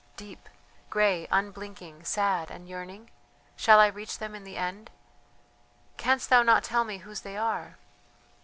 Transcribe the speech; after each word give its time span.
deep, 0.17 0.49
grey, 0.89 1.27
unblinking, 1.29 2.03
sad, 2.03 2.49
and 2.49 2.67
yearning? 2.67 3.11
So 3.55 3.77
I 3.77 3.85
shall 3.89 3.93
reach 3.95 4.17
them 4.17 4.33
in 4.33 4.43
the 4.43 4.57
end! 4.57 4.89
Canst 5.97 6.27
thou 6.31 6.41
not 6.41 6.63
tell 6.63 6.83
me 6.83 6.97
whose 6.97 7.21
they 7.21 7.37
are?" 7.37 7.77